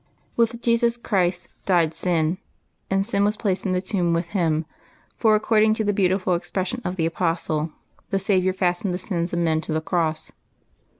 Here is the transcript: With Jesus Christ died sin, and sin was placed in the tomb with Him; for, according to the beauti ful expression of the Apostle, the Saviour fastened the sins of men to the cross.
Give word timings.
With 0.35 0.63
Jesus 0.63 0.97
Christ 0.97 1.47
died 1.67 1.93
sin, 1.93 2.39
and 2.89 3.05
sin 3.05 3.23
was 3.23 3.37
placed 3.37 3.67
in 3.67 3.71
the 3.73 3.83
tomb 3.83 4.13
with 4.13 4.29
Him; 4.29 4.65
for, 5.13 5.35
according 5.35 5.75
to 5.75 5.83
the 5.83 5.93
beauti 5.93 6.19
ful 6.19 6.33
expression 6.33 6.81
of 6.83 6.95
the 6.95 7.05
Apostle, 7.05 7.71
the 8.09 8.17
Saviour 8.17 8.51
fastened 8.55 8.95
the 8.95 8.97
sins 8.97 9.31
of 9.31 9.37
men 9.37 9.61
to 9.61 9.73
the 9.73 9.79
cross. 9.79 10.31